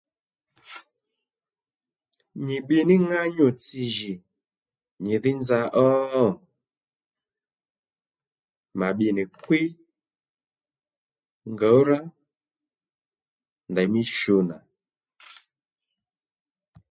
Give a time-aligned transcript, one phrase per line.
[2.45, 4.13] Nyì bbiy ní ŋányǔ-tsi jì
[5.03, 5.87] nyìdhí nza ó?
[8.79, 9.67] mà bbi nì kwíy
[11.51, 11.99] ngǒwrá
[13.71, 14.57] ndèymí shu nà